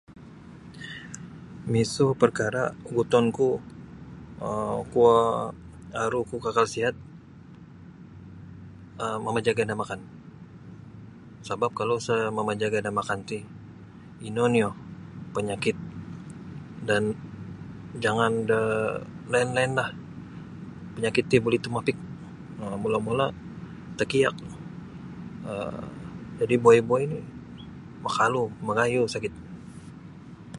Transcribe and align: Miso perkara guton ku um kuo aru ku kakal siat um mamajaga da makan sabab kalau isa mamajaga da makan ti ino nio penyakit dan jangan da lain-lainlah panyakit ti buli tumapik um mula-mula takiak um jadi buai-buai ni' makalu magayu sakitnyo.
Miso 1.71 2.07
perkara 2.21 2.63
guton 2.95 3.25
ku 3.37 3.49
um 4.47 4.75
kuo 4.91 5.13
aru 6.03 6.19
ku 6.29 6.35
kakal 6.45 6.67
siat 6.73 6.95
um 9.03 9.17
mamajaga 9.25 9.63
da 9.69 9.75
makan 9.81 10.01
sabab 11.47 11.71
kalau 11.79 11.95
isa 12.01 12.15
mamajaga 12.37 12.79
da 12.85 12.97
makan 12.99 13.19
ti 13.29 13.37
ino 14.27 14.43
nio 14.53 14.69
penyakit 15.35 15.77
dan 16.87 17.03
jangan 18.03 18.31
da 18.49 18.59
lain-lainlah 19.31 19.89
panyakit 20.93 21.25
ti 21.31 21.35
buli 21.43 21.57
tumapik 21.63 21.97
um 22.61 22.75
mula-mula 22.83 23.25
takiak 23.99 24.35
um 25.51 25.85
jadi 26.39 26.55
buai-buai 26.63 27.03
ni' 27.11 27.25
makalu 28.05 28.43
magayu 28.67 29.03
sakitnyo. 29.13 29.49